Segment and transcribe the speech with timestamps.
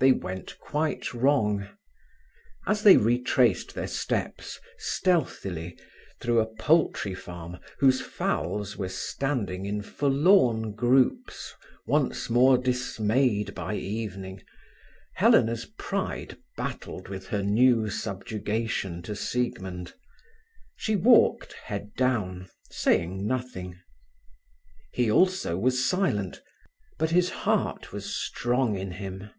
[0.00, 1.68] They went quite wrong.
[2.68, 5.76] As they retraced their steps, stealthily,
[6.20, 11.52] through a poultry farm whose fowls were standing in forlorn groups,
[11.84, 14.40] once more dismayed by evening,
[15.14, 19.94] Helena's pride battled with her new subjugation to Siegmund.
[20.76, 23.76] She walked head down, saying nothing.
[24.92, 26.40] He also was silent,
[27.00, 29.30] but his heart was strong in him.